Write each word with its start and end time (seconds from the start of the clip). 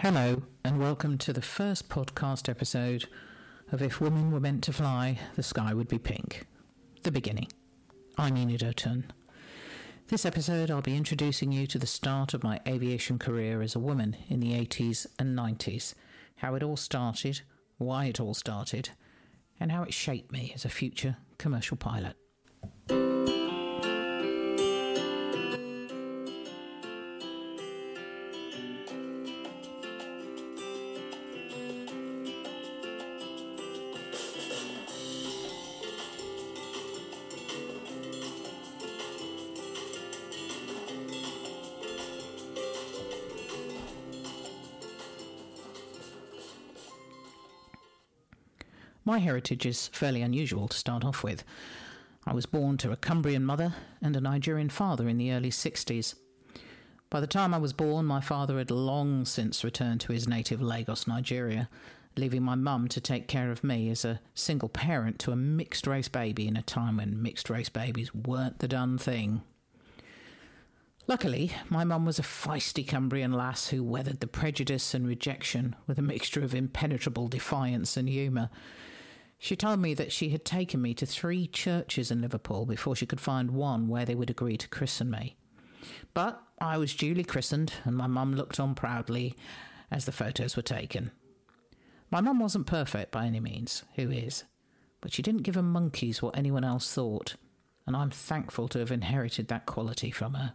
Hello, 0.00 0.44
and 0.62 0.78
welcome 0.78 1.18
to 1.18 1.32
the 1.32 1.42
first 1.42 1.88
podcast 1.88 2.48
episode 2.48 3.06
of 3.72 3.82
If 3.82 4.00
Women 4.00 4.30
Were 4.30 4.38
Meant 4.38 4.62
to 4.62 4.72
Fly, 4.72 5.18
the 5.34 5.42
Sky 5.42 5.74
Would 5.74 5.88
Be 5.88 5.98
Pink. 5.98 6.46
The 7.02 7.10
beginning. 7.10 7.48
I'm 8.16 8.36
Enid 8.36 8.62
O'Ton. 8.62 9.10
This 10.06 10.24
episode, 10.24 10.70
I'll 10.70 10.82
be 10.82 10.96
introducing 10.96 11.50
you 11.50 11.66
to 11.66 11.80
the 11.80 11.86
start 11.88 12.32
of 12.32 12.44
my 12.44 12.60
aviation 12.64 13.18
career 13.18 13.60
as 13.60 13.74
a 13.74 13.80
woman 13.80 14.16
in 14.28 14.38
the 14.38 14.52
80s 14.52 15.08
and 15.18 15.36
90s, 15.36 15.94
how 16.36 16.54
it 16.54 16.62
all 16.62 16.76
started, 16.76 17.40
why 17.78 18.04
it 18.04 18.20
all 18.20 18.34
started, 18.34 18.90
and 19.58 19.72
how 19.72 19.82
it 19.82 19.92
shaped 19.92 20.30
me 20.30 20.52
as 20.54 20.64
a 20.64 20.68
future 20.68 21.16
commercial 21.38 21.76
pilot. 21.76 22.16
My 49.08 49.20
heritage 49.20 49.64
is 49.64 49.88
fairly 49.88 50.20
unusual 50.20 50.68
to 50.68 50.76
start 50.76 51.02
off 51.02 51.24
with. 51.24 51.42
I 52.26 52.34
was 52.34 52.44
born 52.44 52.76
to 52.76 52.92
a 52.92 52.96
Cumbrian 52.96 53.42
mother 53.42 53.72
and 54.02 54.14
a 54.14 54.20
Nigerian 54.20 54.68
father 54.68 55.08
in 55.08 55.16
the 55.16 55.32
early 55.32 55.48
60s. 55.48 56.14
By 57.08 57.20
the 57.20 57.26
time 57.26 57.54
I 57.54 57.58
was 57.58 57.72
born, 57.72 58.04
my 58.04 58.20
father 58.20 58.58
had 58.58 58.70
long 58.70 59.24
since 59.24 59.64
returned 59.64 60.02
to 60.02 60.12
his 60.12 60.28
native 60.28 60.60
Lagos, 60.60 61.06
Nigeria, 61.06 61.70
leaving 62.18 62.42
my 62.42 62.54
mum 62.54 62.86
to 62.88 63.00
take 63.00 63.28
care 63.28 63.50
of 63.50 63.64
me 63.64 63.88
as 63.88 64.04
a 64.04 64.20
single 64.34 64.68
parent 64.68 65.18
to 65.20 65.32
a 65.32 65.36
mixed 65.36 65.86
race 65.86 66.08
baby 66.08 66.46
in 66.46 66.58
a 66.58 66.60
time 66.60 66.98
when 66.98 67.22
mixed 67.22 67.48
race 67.48 67.70
babies 67.70 68.14
weren't 68.14 68.58
the 68.58 68.68
done 68.68 68.98
thing. 68.98 69.40
Luckily, 71.06 71.52
my 71.70 71.82
mum 71.82 72.04
was 72.04 72.18
a 72.18 72.22
feisty 72.22 72.86
Cumbrian 72.86 73.32
lass 73.32 73.68
who 73.68 73.82
weathered 73.82 74.20
the 74.20 74.26
prejudice 74.26 74.92
and 74.92 75.08
rejection 75.08 75.76
with 75.86 75.98
a 75.98 76.02
mixture 76.02 76.44
of 76.44 76.54
impenetrable 76.54 77.28
defiance 77.28 77.96
and 77.96 78.06
humour. 78.06 78.50
She 79.38 79.54
told 79.54 79.78
me 79.78 79.94
that 79.94 80.12
she 80.12 80.30
had 80.30 80.44
taken 80.44 80.82
me 80.82 80.94
to 80.94 81.06
three 81.06 81.46
churches 81.46 82.10
in 82.10 82.20
Liverpool 82.20 82.66
before 82.66 82.96
she 82.96 83.06
could 83.06 83.20
find 83.20 83.52
one 83.52 83.86
where 83.88 84.04
they 84.04 84.16
would 84.16 84.30
agree 84.30 84.56
to 84.56 84.68
christen 84.68 85.10
me. 85.10 85.36
But 86.12 86.42
I 86.60 86.76
was 86.76 86.94
duly 86.94 87.22
christened, 87.22 87.74
and 87.84 87.96
my 87.96 88.08
mum 88.08 88.34
looked 88.34 88.58
on 88.58 88.74
proudly 88.74 89.36
as 89.90 90.04
the 90.04 90.12
photos 90.12 90.56
were 90.56 90.62
taken. 90.62 91.12
My 92.10 92.20
mum 92.20 92.40
wasn't 92.40 92.66
perfect 92.66 93.12
by 93.12 93.26
any 93.26 93.38
means, 93.38 93.84
who 93.94 94.10
is? 94.10 94.44
But 95.00 95.12
she 95.12 95.22
didn't 95.22 95.42
give 95.42 95.56
a 95.56 95.62
monkey's 95.62 96.20
what 96.20 96.36
anyone 96.36 96.64
else 96.64 96.92
thought, 96.92 97.36
and 97.86 97.94
I'm 97.94 98.10
thankful 98.10 98.66
to 98.68 98.80
have 98.80 98.90
inherited 98.90 99.48
that 99.48 99.66
quality 99.66 100.10
from 100.10 100.34
her. 100.34 100.54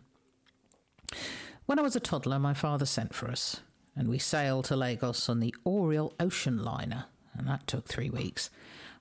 When 1.65 1.79
I 1.79 1.83
was 1.83 1.95
a 1.95 2.01
toddler, 2.01 2.39
my 2.39 2.53
father 2.53 2.85
sent 2.85 3.15
for 3.15 3.29
us, 3.29 3.61
and 3.95 4.09
we 4.09 4.19
sailed 4.19 4.65
to 4.65 4.75
Lagos 4.75 5.29
on 5.29 5.39
the 5.39 5.55
Aureol 5.65 6.13
Ocean 6.19 6.61
Liner, 6.61 7.05
and 7.37 7.47
that 7.47 7.67
took 7.67 7.87
three 7.87 8.09
weeks. 8.09 8.49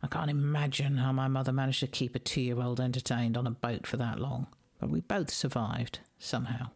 I 0.02 0.06
can't 0.08 0.30
imagine 0.30 0.97
how 0.97 1.12
my 1.12 1.28
mother 1.28 1.52
managed 1.52 1.80
to 1.80 1.86
keep 1.86 2.14
a 2.14 2.19
two 2.19 2.41
year 2.41 2.61
old 2.61 2.80
entertained 2.80 3.36
on 3.36 3.47
a 3.47 3.52
boat 3.52 3.86
for 3.86 3.97
that 3.98 4.19
long, 4.19 4.47
but 4.80 4.91
we 4.91 5.00
both 5.00 5.30
survived, 5.30 6.00
somehow. 6.19 6.70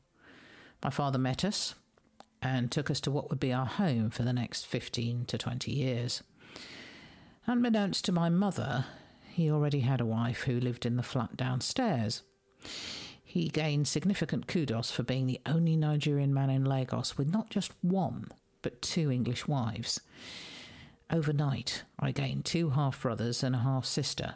My 0.82 0.90
father 0.90 1.18
met 1.18 1.44
us 1.44 1.74
and 2.40 2.70
took 2.70 2.90
us 2.90 3.00
to 3.00 3.10
what 3.10 3.30
would 3.30 3.40
be 3.40 3.52
our 3.52 3.66
home 3.66 4.10
for 4.10 4.22
the 4.22 4.32
next 4.32 4.66
15 4.66 5.24
to 5.26 5.38
20 5.38 5.72
years. 5.72 6.22
Unbeknownst 7.46 8.04
to 8.04 8.12
my 8.12 8.28
mother, 8.28 8.86
he 9.32 9.50
already 9.50 9.80
had 9.80 10.00
a 10.00 10.06
wife 10.06 10.42
who 10.42 10.60
lived 10.60 10.86
in 10.86 10.96
the 10.96 11.02
flat 11.02 11.36
downstairs. 11.36 12.22
He 13.22 13.48
gained 13.48 13.88
significant 13.88 14.46
kudos 14.46 14.90
for 14.90 15.02
being 15.02 15.26
the 15.26 15.40
only 15.44 15.76
Nigerian 15.76 16.32
man 16.32 16.50
in 16.50 16.64
Lagos 16.64 17.18
with 17.18 17.30
not 17.30 17.50
just 17.50 17.72
one, 17.82 18.28
but 18.62 18.80
two 18.80 19.10
English 19.10 19.46
wives. 19.46 20.00
Overnight, 21.10 21.84
I 22.00 22.10
gained 22.10 22.44
two 22.44 22.70
half 22.70 23.00
brothers 23.02 23.44
and 23.44 23.54
a 23.54 23.60
half 23.60 23.84
sister, 23.84 24.34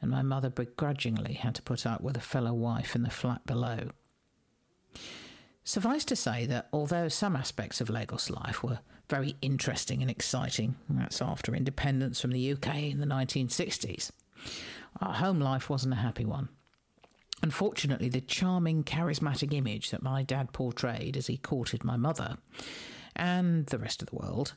and 0.00 0.10
my 0.10 0.22
mother 0.22 0.48
begrudgingly 0.48 1.34
had 1.34 1.54
to 1.56 1.62
put 1.62 1.84
up 1.84 2.00
with 2.00 2.16
a 2.16 2.20
fellow 2.20 2.54
wife 2.54 2.96
in 2.96 3.02
the 3.02 3.10
flat 3.10 3.46
below. 3.46 3.90
Suffice 5.64 6.06
to 6.06 6.16
say 6.16 6.46
that 6.46 6.68
although 6.72 7.08
some 7.08 7.36
aspects 7.36 7.82
of 7.82 7.90
Lagos 7.90 8.30
life 8.30 8.62
were 8.62 8.78
very 9.10 9.36
interesting 9.42 10.00
and 10.00 10.10
exciting, 10.10 10.76
that's 10.88 11.20
after 11.20 11.54
independence 11.54 12.22
from 12.22 12.30
the 12.30 12.52
UK 12.52 12.76
in 12.76 13.00
the 13.00 13.06
1960s, 13.06 14.10
our 15.02 15.12
home 15.12 15.40
life 15.40 15.68
wasn't 15.68 15.92
a 15.92 15.98
happy 15.98 16.24
one. 16.24 16.48
Unfortunately, 17.42 18.08
the 18.08 18.22
charming, 18.22 18.82
charismatic 18.82 19.52
image 19.52 19.90
that 19.90 20.02
my 20.02 20.22
dad 20.22 20.52
portrayed 20.54 21.18
as 21.18 21.26
he 21.26 21.36
courted 21.36 21.84
my 21.84 21.98
mother 21.98 22.38
and 23.14 23.66
the 23.66 23.78
rest 23.78 24.00
of 24.00 24.08
the 24.08 24.16
world 24.16 24.54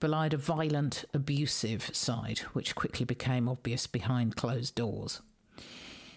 belied 0.00 0.34
a 0.34 0.38
violent, 0.38 1.04
abusive 1.14 1.94
side, 1.94 2.38
which 2.54 2.74
quickly 2.74 3.04
became 3.04 3.48
obvious 3.48 3.86
behind 3.86 4.36
closed 4.36 4.74
doors. 4.74 5.20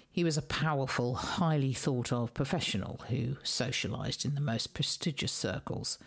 He 0.10 0.24
was 0.24 0.38
a 0.38 0.44
powerful, 0.44 1.16
highly 1.16 1.74
thought 1.74 2.14
of 2.14 2.34
professional 2.34 3.02
who 3.10 3.36
socialised 3.44 4.26
in 4.26 4.36
the 4.36 4.42
most 4.42 4.74
prestigious 4.74 5.32
circles. 5.32 5.98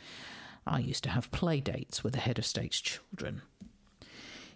I 0.67 0.79
used 0.79 1.05
to 1.05 1.11
have 1.11 1.31
play 1.33 1.61
dates 1.61 2.03
with 2.03 2.15
the 2.15 2.21
head 2.21 2.39
of 2.39 2.47
state's 2.47 2.81
children. 2.81 3.43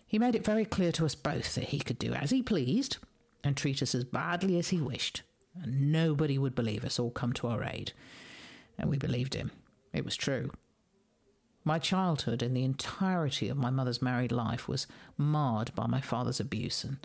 He 0.07 0.19
made 0.19 0.35
it 0.35 0.45
very 0.45 0.65
clear 0.65 0.93
to 0.93 1.05
us 1.05 1.15
both 1.15 1.55
that 1.55 1.65
he 1.65 1.79
could 1.79 1.99
do 1.99 2.13
as 2.15 2.31
he 2.31 2.43
pleased 2.43 2.99
and 3.45 3.57
treat 3.57 3.83
us 3.83 3.95
as 3.95 4.05
badly 4.05 4.59
as 4.59 4.69
he 4.69 4.81
wished, 4.81 5.23
and 5.63 5.93
nobody 5.93 6.39
would 6.39 6.55
believe 6.55 6.85
us 6.85 6.99
or 6.99 7.11
come 7.11 7.33
to 7.35 7.47
our 7.47 7.65
aid. 7.65 7.93
And 8.79 8.89
we 8.89 8.99
believed 8.99 9.35
him. 9.35 9.51
It 9.93 10.05
was 10.05 10.17
true. 10.17 10.51
My 11.63 11.79
childhood 11.79 12.43
and 12.43 12.57
the 12.57 12.65
entirety 12.65 13.49
of 13.49 13.57
my 13.57 13.71
mother's 13.71 14.01
married 14.01 14.33
life 14.33 14.67
was 14.67 14.87
marred 15.19 15.75
by 15.75 15.87
my 15.87 16.01
father's 16.01 16.41
abuse, 16.41 16.85
and 16.85 16.97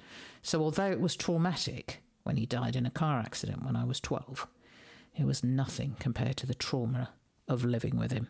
so 0.41 0.61
although 0.61 0.89
it 0.89 1.01
was 1.01 1.15
traumatic 1.15 2.01
when 2.23 2.37
he 2.37 2.45
died 2.45 2.75
in 2.75 2.85
a 2.85 2.91
car 2.91 3.19
accident 3.19 3.65
when 3.65 3.75
I 3.75 3.83
was 3.83 3.99
12, 3.99 4.47
it 5.17 5.25
was 5.25 5.43
nothing 5.43 5.95
compared 5.99 6.37
to 6.37 6.47
the 6.47 6.55
trauma 6.55 7.09
of 7.47 7.65
living 7.65 7.97
with 7.97 8.11
him. 8.11 8.29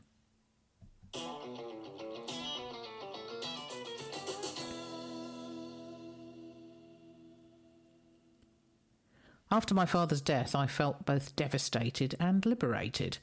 After 9.52 9.76
my 9.76 9.86
father's 9.86 10.22
death, 10.22 10.56
I 10.56 10.66
felt 10.66 11.06
both 11.06 11.36
devastated 11.36 12.16
and 12.20 12.46
liberated. 12.46 13.20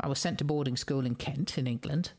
I 0.00 0.08
was 0.08 0.18
sent 0.18 0.38
to 0.38 0.44
boarding 0.44 0.76
school 0.76 1.06
in 1.06 1.14
Kent, 1.14 1.56
in 1.56 1.66
England, 1.66 2.10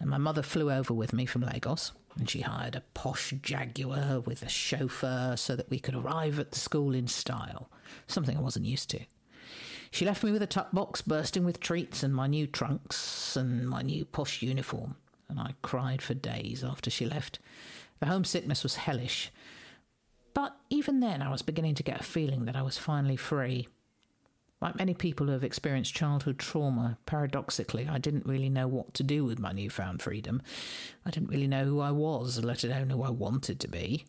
and 0.00 0.10
my 0.10 0.18
mother 0.18 0.42
flew 0.42 0.72
over 0.72 0.92
with 0.92 1.12
me 1.12 1.26
from 1.26 1.42
Lagos, 1.42 1.92
and 2.18 2.28
she 2.28 2.40
hired 2.40 2.74
a 2.74 2.82
posh 2.94 3.32
Jaguar 3.42 4.20
with 4.20 4.42
a 4.42 4.48
chauffeur 4.48 5.36
so 5.36 5.54
that 5.54 5.70
we 5.70 5.78
could 5.78 5.94
arrive 5.94 6.40
at 6.40 6.50
the 6.50 6.58
school 6.58 6.94
in 6.94 7.06
style, 7.06 7.70
something 8.08 8.36
I 8.36 8.40
wasn't 8.40 8.66
used 8.66 8.90
to. 8.90 9.00
She 9.92 10.04
left 10.04 10.24
me 10.24 10.32
with 10.32 10.42
a 10.42 10.46
tuck 10.46 10.72
box 10.72 11.02
bursting 11.02 11.44
with 11.44 11.60
treats 11.60 12.02
and 12.02 12.14
my 12.14 12.26
new 12.26 12.46
trunks 12.46 13.36
and 13.36 13.68
my 13.68 13.82
new 13.82 14.04
posh 14.04 14.42
uniform, 14.42 14.96
and 15.28 15.38
I 15.38 15.54
cried 15.62 16.02
for 16.02 16.14
days 16.14 16.64
after 16.64 16.90
she 16.90 17.06
left. 17.06 17.38
The 18.00 18.06
homesickness 18.06 18.62
was 18.62 18.76
hellish, 18.76 19.30
but 20.32 20.56
even 20.70 21.00
then 21.00 21.22
I 21.22 21.30
was 21.30 21.42
beginning 21.42 21.74
to 21.74 21.82
get 21.82 22.00
a 22.00 22.04
feeling 22.04 22.46
that 22.46 22.56
I 22.56 22.62
was 22.62 22.78
finally 22.78 23.16
free. 23.16 23.68
Like 24.60 24.76
many 24.76 24.92
people 24.92 25.26
who 25.26 25.32
have 25.32 25.44
experienced 25.44 25.94
childhood 25.94 26.38
trauma, 26.38 26.98
paradoxically, 27.06 27.88
I 27.88 27.96
didn't 27.96 28.26
really 28.26 28.50
know 28.50 28.68
what 28.68 28.92
to 28.94 29.02
do 29.02 29.24
with 29.24 29.38
my 29.38 29.52
newfound 29.52 30.02
freedom. 30.02 30.42
I 31.06 31.10
didn't 31.10 31.30
really 31.30 31.48
know 31.48 31.64
who 31.64 31.80
I 31.80 31.92
was, 31.92 32.44
let 32.44 32.62
alone 32.62 32.90
who 32.90 33.02
I 33.02 33.08
wanted 33.08 33.58
to 33.60 33.68
be. 33.68 34.04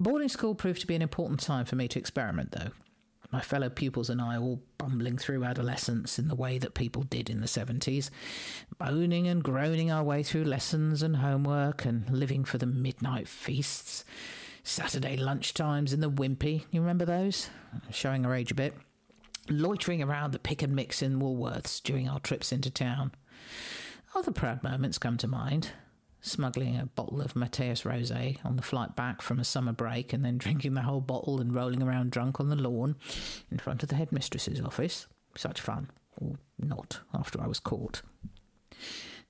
Boarding 0.00 0.30
school 0.30 0.54
proved 0.54 0.80
to 0.80 0.86
be 0.86 0.94
an 0.94 1.02
important 1.02 1.40
time 1.40 1.66
for 1.66 1.76
me 1.76 1.88
to 1.88 1.98
experiment, 1.98 2.52
though. 2.52 2.70
My 3.30 3.42
fellow 3.42 3.68
pupils 3.68 4.08
and 4.08 4.20
I 4.20 4.38
all 4.38 4.62
bumbling 4.78 5.18
through 5.18 5.44
adolescence 5.44 6.18
in 6.18 6.28
the 6.28 6.34
way 6.34 6.56
that 6.58 6.74
people 6.74 7.02
did 7.02 7.28
in 7.28 7.40
the 7.40 7.46
70s, 7.46 8.08
moaning 8.80 9.26
and 9.26 9.42
groaning 9.42 9.90
our 9.90 10.04
way 10.04 10.22
through 10.22 10.44
lessons 10.44 11.02
and 11.02 11.16
homework 11.16 11.84
and 11.84 12.08
living 12.08 12.44
for 12.44 12.56
the 12.56 12.66
midnight 12.66 13.28
feasts. 13.28 14.04
Saturday 14.62 15.16
lunchtimes 15.16 15.92
in 15.92 16.00
the 16.00 16.10
Wimpy, 16.10 16.64
you 16.70 16.80
remember 16.80 17.04
those? 17.04 17.50
Showing 17.90 18.24
our 18.24 18.34
age 18.34 18.52
a 18.52 18.54
bit 18.54 18.74
loitering 19.48 20.02
around 20.02 20.32
the 20.32 20.38
pick 20.38 20.62
and 20.62 20.74
mix 20.74 21.02
in 21.02 21.20
Woolworths 21.20 21.82
during 21.82 22.08
our 22.08 22.20
trips 22.20 22.52
into 22.52 22.70
town. 22.70 23.12
Other 24.14 24.32
proud 24.32 24.62
moments 24.62 24.98
come 24.98 25.16
to 25.18 25.28
mind. 25.28 25.70
Smuggling 26.20 26.76
a 26.76 26.86
bottle 26.86 27.20
of 27.20 27.36
Mateus 27.36 27.82
Rosé 27.82 28.44
on 28.44 28.56
the 28.56 28.62
flight 28.62 28.96
back 28.96 29.22
from 29.22 29.38
a 29.38 29.44
summer 29.44 29.72
break 29.72 30.12
and 30.12 30.24
then 30.24 30.38
drinking 30.38 30.74
the 30.74 30.82
whole 30.82 31.00
bottle 31.00 31.40
and 31.40 31.54
rolling 31.54 31.82
around 31.82 32.10
drunk 32.10 32.40
on 32.40 32.48
the 32.48 32.56
lawn 32.56 32.96
in 33.50 33.58
front 33.58 33.82
of 33.82 33.88
the 33.88 33.94
headmistress's 33.94 34.60
office. 34.60 35.06
Such 35.36 35.60
fun. 35.60 35.90
Or 36.20 36.36
not, 36.58 37.00
after 37.14 37.40
I 37.40 37.46
was 37.46 37.60
caught. 37.60 38.02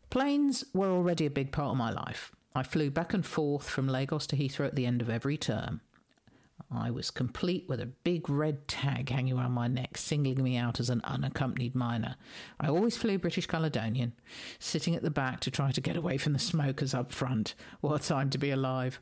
Planes 0.09 0.65
were 0.73 0.89
already 0.89 1.27
a 1.27 1.31
big 1.31 1.53
part 1.53 1.73
of 1.73 1.77
my 1.77 1.91
life. 1.91 2.33
I 2.55 2.63
flew 2.63 2.91
back 2.91 3.13
and 3.13 3.27
forth 3.27 3.69
from 3.69 3.89
Lagos 3.89 4.27
to 4.29 4.37
Heathrow 4.37 4.67
at 4.67 4.77
the 4.77 4.87
end 4.87 5.03
of 5.03 5.11
every 5.11 5.37
term. 5.37 5.83
I 6.71 6.91
was 6.91 7.11
complete 7.11 7.67
with 7.69 7.81
a 7.81 7.87
big 7.87 8.29
red 8.29 8.67
tag 8.67 9.11
hanging 9.11 9.39
around 9.39 9.53
my 9.53 9.69
neck, 9.69 9.97
singling 9.97 10.43
me 10.43 10.57
out 10.57 10.81
as 10.81 10.91
an 10.91 11.01
unaccompanied 11.05 11.75
minor. 11.75 12.17
I 12.59 12.69
always 12.69 12.97
flew 12.97 13.19
British 13.19 13.47
Caledonian, 13.47 14.15
sitting 14.59 14.95
at 14.95 15.03
the 15.03 15.11
back 15.11 15.41
to 15.41 15.51
try 15.51 15.71
to 15.71 15.81
get 15.81 15.97
away 15.97 16.19
from 16.19 16.33
the 16.33 16.39
smokers 16.39 16.95
up 16.95 17.13
front. 17.13 17.55
What 17.81 18.03
time 18.03 18.31
to 18.31 18.39
be 18.39 18.51
alive! 18.51 19.01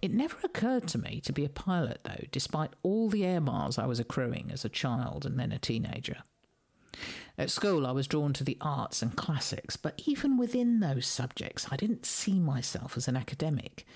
It 0.00 0.12
never 0.12 0.36
occurred 0.42 0.88
to 0.88 0.98
me 0.98 1.20
to 1.20 1.32
be 1.32 1.44
a 1.44 1.48
pilot, 1.48 2.00
though, 2.02 2.24
despite 2.32 2.72
all 2.82 3.08
the 3.08 3.24
air 3.24 3.40
miles 3.40 3.78
I 3.78 3.86
was 3.86 4.00
accruing 4.00 4.50
as 4.50 4.64
a 4.64 4.68
child 4.68 5.24
and 5.24 5.38
then 5.38 5.52
a 5.52 5.58
teenager. 5.58 6.24
At 7.38 7.50
school, 7.50 7.86
I 7.86 7.92
was 7.92 8.08
drawn 8.08 8.32
to 8.34 8.44
the 8.44 8.58
arts 8.60 9.00
and 9.00 9.16
classics, 9.16 9.76
but 9.76 10.02
even 10.04 10.36
within 10.36 10.80
those 10.80 11.06
subjects, 11.06 11.68
I 11.70 11.76
didn't 11.76 12.04
see 12.04 12.40
myself 12.40 12.96
as 12.96 13.08
an 13.08 13.16
academic. 13.16 13.86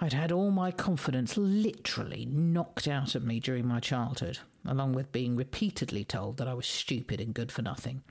I'd 0.00 0.12
had 0.12 0.32
all 0.32 0.50
my 0.50 0.70
confidence 0.70 1.36
literally 1.36 2.26
knocked 2.26 2.88
out 2.88 3.14
of 3.14 3.24
me 3.24 3.38
during 3.38 3.66
my 3.66 3.80
childhood, 3.80 4.38
along 4.66 4.92
with 4.92 5.12
being 5.12 5.36
repeatedly 5.36 6.04
told 6.04 6.36
that 6.38 6.48
I 6.48 6.54
was 6.54 6.66
stupid 6.66 7.20
and 7.20 7.32
good 7.32 7.52
for 7.52 7.62
nothing. 7.62 8.02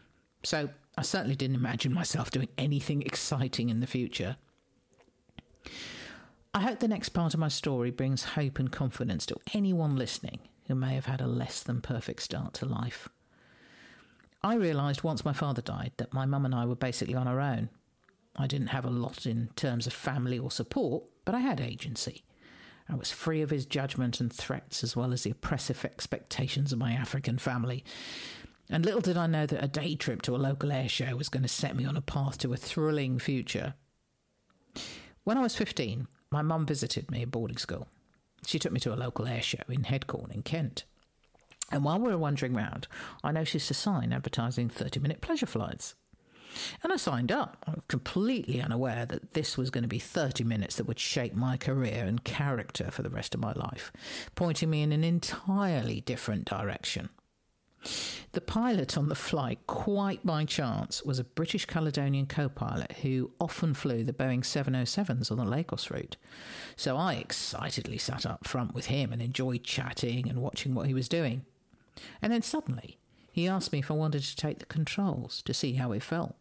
So 0.44 0.69
I 0.97 1.01
certainly 1.01 1.35
didn't 1.35 1.57
imagine 1.57 1.94
myself 1.94 2.31
doing 2.31 2.50
anything 2.57 3.01
exciting 3.01 3.69
in 3.69 3.80
the 3.80 3.88
future. 3.88 4.38
I 6.53 6.62
hope 6.62 6.80
the 6.80 6.88
next 6.88 7.09
part 7.09 7.33
of 7.33 7.39
my 7.39 7.47
story 7.47 7.91
brings 7.91 8.24
hope 8.24 8.59
and 8.59 8.71
confidence 8.71 9.25
to 9.27 9.35
anyone 9.53 9.95
listening 9.95 10.39
who 10.68 10.75
may 10.75 10.94
have 10.94 11.06
had 11.06 11.19
a 11.19 11.27
less 11.27 11.63
than 11.63 11.81
perfect 11.81 12.21
start 12.21 12.53
to 12.56 12.65
life. 12.65 13.09
I 14.44 14.56
realised 14.56 15.03
once 15.03 15.25
my 15.25 15.33
father 15.33 15.62
died 15.62 15.94
that 15.97 16.13
my 16.13 16.25
mum 16.25 16.45
and 16.45 16.53
I 16.53 16.65
were 16.65 16.75
basically 16.75 17.15
on 17.15 17.27
our 17.27 17.39
own. 17.39 17.69
I 18.35 18.47
didn't 18.47 18.68
have 18.68 18.85
a 18.85 18.89
lot 18.89 19.25
in 19.25 19.50
terms 19.56 19.88
of 19.88 19.94
family 19.94 20.39
or 20.39 20.50
support, 20.50 21.03
but 21.25 21.35
I 21.35 21.39
had 21.39 21.62
agency. 21.62 22.24
I 22.89 22.95
was 22.95 23.12
free 23.12 23.41
of 23.41 23.50
his 23.50 23.65
judgment 23.65 24.19
and 24.19 24.31
threats, 24.31 24.83
as 24.83 24.95
well 24.95 25.13
as 25.13 25.24
the 25.24 25.31
oppressive 25.31 25.85
expectations 25.85 26.74
of 26.74 26.80
my 26.80 26.94
African 26.94 27.38
family. 27.38 27.83
And 28.69 28.85
little 28.85 29.01
did 29.01 29.18
I 29.18 29.27
know 29.27 29.45
that 29.45 29.63
a 29.63 29.68
day 29.68 29.95
trip 29.95 30.21
to 30.24 30.35
a 30.35 30.38
local 30.38 30.71
air 30.71 30.89
show 30.89 31.15
was 31.15 31.30
going 31.30 31.44
to 31.44 31.50
set 31.50 31.75
me 31.75 31.85
on 31.85 31.97
a 31.97 32.01
path 32.01 32.38
to 32.39 32.53
a 32.53 32.57
thrilling 32.57 33.19
future. 33.19 33.75
When 35.24 35.38
I 35.38 35.41
was 35.41 35.56
15, 35.56 36.07
my 36.31 36.41
mum 36.41 36.65
visited 36.65 37.09
me 37.12 37.21
at 37.21 37.31
boarding 37.31 37.57
school. 37.57 37.88
She 38.45 38.59
took 38.59 38.71
me 38.71 38.80
to 38.81 38.94
a 38.94 38.97
local 38.97 39.27
air 39.27 39.41
show 39.41 39.63
in 39.69 39.83
Headcorn 39.83 40.33
in 40.33 40.41
Kent. 40.41 40.83
And 41.71 41.83
while 41.83 42.00
we 42.00 42.09
were 42.09 42.18
wandering 42.18 42.53
round, 42.53 42.88
I 43.24 43.31
noticed 43.31 43.71
a 43.71 43.74
sign 43.74 44.12
advertising 44.12 44.69
30 44.69 45.00
minute 45.00 45.21
pleasure 45.21 45.45
flights. 45.45 45.95
And 46.84 46.92
I 46.92 46.98
signed 46.98 47.32
up, 47.32 47.84
completely 47.88 48.62
unaware 48.62 49.06
that 49.06 49.34
this 49.34 49.58
was 49.58 49.70
going 49.70 49.84
to 49.84 49.88
be 49.88 50.00
30 50.00 50.44
minutes 50.44 50.76
that 50.76 50.88
would 50.88 51.00
shape 51.00 51.34
my 51.34 51.58
career 51.58 52.06
and 52.06 52.24
character 52.24 52.92
for 52.92 53.02
the 53.02 53.10
rest 53.10 53.34
of 53.34 53.42
my 53.42 53.54
life, 53.54 53.92
pointing 54.36 54.70
me 54.70 54.82
in 54.82 54.92
an 54.92 55.04
entirely 55.04 56.02
different 56.02 56.46
direction. 56.46 57.10
The 58.32 58.42
pilot 58.42 58.98
on 58.98 59.10
the 59.10 59.16
flight, 59.16 59.60
quite 59.68 60.26
by 60.26 60.46
chance, 60.46 61.04
was 61.04 61.20
a 61.20 61.24
British 61.24 61.66
Caledonian 61.66 62.26
co 62.26 62.50
pilot 62.50 62.94
who 63.02 63.32
often 63.40 63.74
flew 63.74 64.04
the 64.04 64.14
Boeing 64.14 64.42
707s 64.42 65.30
on 65.30 65.38
the 65.38 65.46
Lagos 65.46 65.92
route. 65.92 66.16
So 66.76 66.98
I 66.98 67.16
excitedly 67.16 67.98
sat 67.98 68.26
up 68.26 68.48
front 68.48 68.74
with 68.74 68.88
him 68.88 69.12
and 69.12 69.22
enjoyed 69.22 69.64
chatting 69.64 70.30
and 70.30 70.42
watching 70.42 70.74
what 70.74 70.88
he 70.88 70.94
was 70.94 71.10
doing. 71.10 71.46
And 72.22 72.34
then 72.34 72.42
suddenly, 72.42 72.98
he 73.32 73.48
asked 73.48 73.72
me 73.72 73.80
if 73.80 73.92
I 73.92 73.96
wanted 73.96 74.24
to 74.24 74.36
take 74.36 74.60
the 74.60 74.66
controls 74.66 75.42
to 75.44 75.54
see 75.54 75.74
how 75.74 75.92
it 75.92 76.04
felt. 76.04 76.36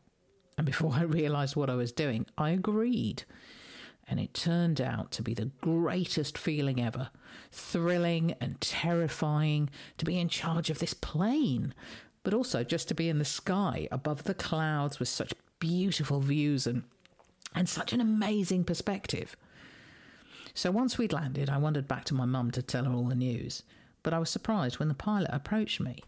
And 0.56 0.66
before 0.66 0.92
I 0.94 1.02
realised 1.02 1.56
what 1.56 1.70
I 1.70 1.74
was 1.74 1.92
doing, 1.92 2.26
I 2.36 2.50
agreed. 2.50 3.24
And 4.06 4.20
it 4.20 4.34
turned 4.34 4.80
out 4.80 5.10
to 5.12 5.22
be 5.22 5.34
the 5.34 5.50
greatest 5.60 6.36
feeling 6.36 6.80
ever 6.80 7.10
thrilling 7.50 8.34
and 8.40 8.60
terrifying 8.60 9.70
to 9.98 10.04
be 10.04 10.18
in 10.18 10.28
charge 10.28 10.70
of 10.70 10.78
this 10.78 10.94
plane, 10.94 11.74
but 12.22 12.34
also 12.34 12.64
just 12.64 12.88
to 12.88 12.94
be 12.94 13.08
in 13.08 13.18
the 13.18 13.24
sky 13.24 13.88
above 13.90 14.24
the 14.24 14.34
clouds 14.34 14.98
with 14.98 15.08
such 15.08 15.34
beautiful 15.58 16.20
views 16.20 16.66
and, 16.66 16.82
and 17.54 17.68
such 17.68 17.92
an 17.92 18.00
amazing 18.00 18.64
perspective. 18.64 19.36
So 20.54 20.70
once 20.70 20.98
we'd 20.98 21.12
landed, 21.12 21.48
I 21.48 21.58
wandered 21.58 21.88
back 21.88 22.04
to 22.06 22.14
my 22.14 22.26
mum 22.26 22.50
to 22.52 22.62
tell 22.62 22.84
her 22.84 22.92
all 22.92 23.08
the 23.08 23.14
news, 23.14 23.62
but 24.02 24.12
I 24.12 24.18
was 24.18 24.30
surprised 24.30 24.78
when 24.78 24.88
the 24.88 24.94
pilot 24.94 25.30
approached 25.32 25.80
me. 25.80 26.02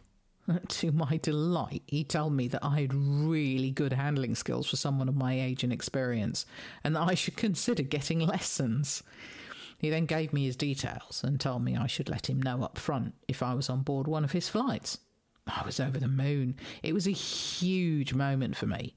to 0.69 0.93
my 0.93 1.19
delight, 1.19 1.83
he 1.87 2.05
told 2.05 2.33
me 2.33 2.49
that 2.49 2.65
I 2.65 2.81
had 2.83 2.95
really 2.95 3.71
good 3.71 3.93
handling 3.93 4.35
skills 4.35 4.69
for 4.69 4.77
someone 4.77 5.09
of 5.09 5.17
my 5.17 5.39
age 5.41 5.65
and 5.65 5.73
experience, 5.73 6.47
and 6.83 6.97
that 6.97 7.09
I 7.09 7.15
should 7.15 7.37
consider 7.37 7.83
getting 7.83 8.21
lessons. 8.27 9.03
He 9.79 9.91
then 9.91 10.07
gave 10.07 10.33
me 10.33 10.47
his 10.47 10.57
details 10.57 11.23
and 11.25 11.39
told 11.39 11.63
me 11.63 11.77
I 11.77 11.87
should 11.87 12.09
let 12.09 12.29
him 12.29 12.41
know 12.41 12.63
up 12.63 12.79
front 12.79 13.15
if 13.29 13.43
I 13.43 13.55
was 13.55 13.69
on 13.69 13.83
board 13.83 14.07
one 14.07 14.25
of 14.25 14.33
his 14.33 14.49
flights. 14.49 14.99
I 15.47 15.63
was 15.67 15.79
over 15.79 15.99
the 15.99 16.09
moon. 16.09 16.57
It 16.83 16.95
was 16.95 17.07
a 17.07 17.11
huge 17.11 18.15
moment 18.15 18.57
for 18.57 18.67
me. 18.67 18.95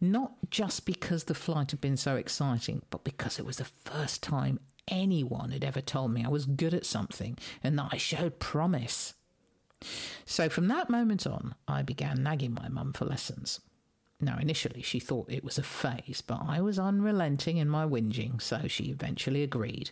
Not 0.00 0.32
just 0.48 0.86
because 0.86 1.24
the 1.24 1.34
flight 1.34 1.72
had 1.72 1.80
been 1.80 1.98
so 1.98 2.16
exciting, 2.16 2.82
but 2.88 3.04
because 3.04 3.38
it 3.38 3.44
was 3.44 3.58
the 3.58 3.64
first 3.64 4.22
time 4.22 4.60
anyone 4.88 5.50
had 5.50 5.64
ever 5.64 5.82
told 5.82 6.12
me 6.12 6.24
I 6.24 6.28
was 6.28 6.46
good 6.46 6.72
at 6.72 6.86
something 6.86 7.36
and 7.62 7.78
that 7.78 7.90
I 7.92 7.96
showed 7.98 8.38
promise. 8.38 9.14
So 10.24 10.48
from 10.48 10.68
that 10.68 10.90
moment 10.90 11.26
on, 11.26 11.54
I 11.66 11.82
began 11.82 12.22
nagging 12.22 12.54
my 12.54 12.68
mum 12.68 12.92
for 12.92 13.04
lessons. 13.04 13.60
Now, 14.22 14.36
initially, 14.38 14.82
she 14.82 15.00
thought 15.00 15.30
it 15.30 15.44
was 15.44 15.56
a 15.56 15.62
phase, 15.62 16.22
but 16.26 16.42
I 16.46 16.60
was 16.60 16.78
unrelenting 16.78 17.56
in 17.56 17.70
my 17.70 17.86
whinging, 17.86 18.40
so 18.42 18.68
she 18.68 18.84
eventually 18.84 19.42
agreed. 19.42 19.90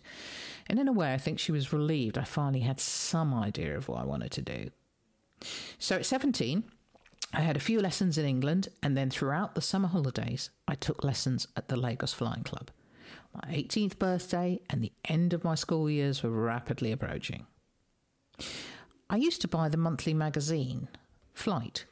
And 0.67 0.77
in 0.77 0.87
a 0.87 0.93
way, 0.93 1.13
I 1.13 1.17
think 1.17 1.39
she 1.39 1.51
was 1.51 1.73
relieved 1.73 2.17
I 2.17 2.23
finally 2.23 2.59
had 2.59 2.79
some 2.79 3.33
idea 3.33 3.75
of 3.75 3.87
what 3.87 4.01
I 4.01 4.05
wanted 4.05 4.31
to 4.33 4.41
do. 4.43 4.69
So 5.79 5.95
at 5.95 6.05
17, 6.05 6.63
I 7.33 7.41
had 7.41 7.57
a 7.57 7.61
few 7.61 7.79
lessons 7.79 8.19
in 8.19 8.25
England, 8.25 8.67
and 8.83 8.95
then 8.95 9.09
throughout 9.09 9.55
the 9.55 9.61
summer 9.61 9.87
holidays, 9.87 10.51
I 10.67 10.75
took 10.75 11.03
lessons 11.03 11.47
at 11.55 11.67
the 11.67 11.75
Lagos 11.75 12.13
Flying 12.13 12.43
Club. 12.43 12.69
My 13.33 13.51
18th 13.51 13.97
birthday 13.97 14.59
and 14.69 14.83
the 14.83 14.93
end 15.05 15.33
of 15.33 15.43
my 15.43 15.55
school 15.55 15.89
years 15.89 16.21
were 16.21 16.29
rapidly 16.29 16.91
approaching. 16.91 17.45
I 19.11 19.15
used 19.15 19.41
to 19.41 19.47
buy 19.47 19.69
the 19.69 19.77
monthly 19.77 20.13
magazine, 20.13 20.87
Flight, 21.33 21.85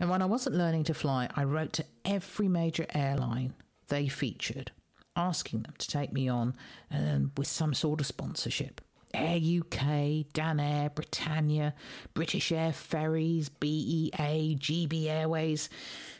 and 0.00 0.10
when 0.10 0.22
I 0.22 0.26
wasn't 0.26 0.56
learning 0.56 0.84
to 0.84 0.94
fly, 0.94 1.28
I 1.36 1.44
wrote 1.44 1.72
to 1.74 1.84
every 2.04 2.48
major 2.48 2.86
airline 2.94 3.54
they 3.88 4.08
featured, 4.08 4.72
asking 5.14 5.62
them 5.62 5.74
to 5.78 5.88
take 5.88 6.12
me 6.12 6.28
on 6.28 6.56
um, 6.90 7.30
with 7.36 7.46
some 7.46 7.74
sort 7.74 8.00
of 8.00 8.06
sponsorship. 8.06 8.80
Air 9.14 9.38
UK, 9.38 10.26
Dan 10.32 10.58
Air, 10.60 10.90
Britannia, 10.90 11.74
British 12.12 12.50
Air 12.50 12.72
Ferries, 12.72 13.48
BEA, 13.48 14.56
GB 14.58 15.06
Airways, 15.06 15.70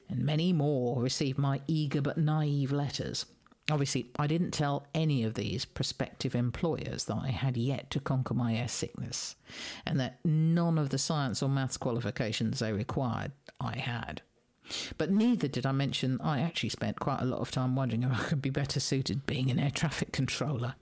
and 0.08 0.24
many 0.24 0.52
more 0.52 1.02
received 1.02 1.38
my 1.38 1.60
eager 1.66 2.00
but 2.00 2.16
naive 2.16 2.72
letters. 2.72 3.26
Obviously, 3.70 4.10
I 4.18 4.26
didn't 4.26 4.52
tell 4.52 4.86
any 4.94 5.24
of 5.24 5.34
these 5.34 5.66
prospective 5.66 6.34
employers 6.34 7.04
that 7.04 7.18
I 7.22 7.28
had 7.28 7.56
yet 7.56 7.90
to 7.90 8.00
conquer 8.00 8.32
my 8.32 8.54
air 8.54 8.68
sickness, 8.68 9.36
and 9.84 10.00
that 10.00 10.20
none 10.24 10.78
of 10.78 10.88
the 10.88 10.96
science 10.98 11.42
or 11.42 11.50
maths 11.50 11.76
qualifications 11.76 12.60
they 12.60 12.72
required 12.72 13.32
I 13.60 13.76
had. 13.76 14.22
But 14.96 15.10
neither 15.10 15.48
did 15.48 15.66
I 15.66 15.72
mention 15.72 16.20
I 16.20 16.40
actually 16.40 16.70
spent 16.70 17.00
quite 17.00 17.20
a 17.20 17.26
lot 17.26 17.40
of 17.40 17.50
time 17.50 17.76
wondering 17.76 18.02
if 18.02 18.12
I 18.12 18.24
could 18.24 18.42
be 18.42 18.50
better 18.50 18.80
suited 18.80 19.26
being 19.26 19.50
an 19.50 19.58
air 19.58 19.70
traffic 19.70 20.12
controller. 20.12 20.74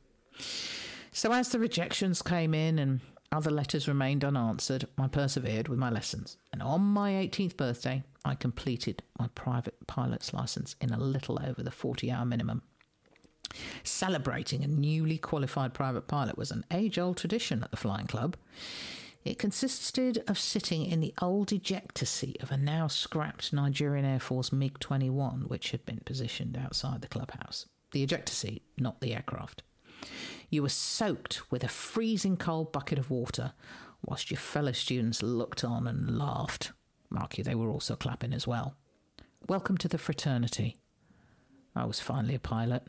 So, 1.12 1.32
as 1.32 1.48
the 1.48 1.58
rejections 1.58 2.22
came 2.22 2.54
in 2.54 2.78
and 2.78 3.00
other 3.32 3.50
letters 3.50 3.88
remained 3.88 4.24
unanswered, 4.24 4.86
I 4.96 5.08
persevered 5.08 5.68
with 5.68 5.78
my 5.78 5.90
lessons, 5.90 6.36
and 6.52 6.62
on 6.62 6.82
my 6.82 7.12
18th 7.12 7.56
birthday, 7.56 8.04
I 8.24 8.34
completed 8.34 9.02
my 9.18 9.28
private 9.34 9.86
pilot's 9.86 10.32
license 10.32 10.76
in 10.80 10.92
a 10.92 10.98
little 10.98 11.40
over 11.44 11.62
the 11.62 11.70
40 11.70 12.10
hour 12.10 12.24
minimum. 12.24 12.62
Celebrating 13.84 14.64
a 14.64 14.68
newly 14.68 15.18
qualified 15.18 15.74
private 15.74 16.08
pilot 16.08 16.36
was 16.36 16.50
an 16.50 16.64
age 16.70 16.98
old 16.98 17.16
tradition 17.16 17.62
at 17.62 17.70
the 17.70 17.76
Flying 17.76 18.06
Club. 18.06 18.36
It 19.24 19.38
consisted 19.40 20.22
of 20.28 20.38
sitting 20.38 20.86
in 20.86 21.00
the 21.00 21.12
old 21.20 21.50
ejector 21.50 22.06
seat 22.06 22.40
of 22.42 22.52
a 22.52 22.56
now 22.56 22.86
scrapped 22.86 23.52
Nigerian 23.52 24.04
Air 24.04 24.20
Force 24.20 24.52
MiG 24.52 24.78
21, 24.78 25.46
which 25.48 25.72
had 25.72 25.84
been 25.84 26.00
positioned 26.04 26.56
outside 26.56 27.00
the 27.00 27.08
clubhouse. 27.08 27.66
The 27.90 28.04
ejector 28.04 28.32
seat, 28.32 28.62
not 28.78 29.00
the 29.00 29.14
aircraft. 29.14 29.64
You 30.48 30.62
were 30.62 30.68
soaked 30.68 31.50
with 31.50 31.64
a 31.64 31.68
freezing 31.68 32.36
cold 32.36 32.70
bucket 32.70 32.98
of 32.98 33.10
water, 33.10 33.52
whilst 34.04 34.30
your 34.30 34.38
fellow 34.38 34.72
students 34.72 35.22
looked 35.24 35.64
on 35.64 35.88
and 35.88 36.16
laughed. 36.16 36.70
Mark 37.10 37.36
you, 37.36 37.42
they 37.42 37.54
were 37.56 37.70
also 37.70 37.96
clapping 37.96 38.32
as 38.32 38.46
well. 38.46 38.76
Welcome 39.48 39.76
to 39.78 39.88
the 39.88 39.98
fraternity. 39.98 40.76
I 41.74 41.84
was 41.84 41.98
finally 41.98 42.36
a 42.36 42.38
pilot. 42.38 42.84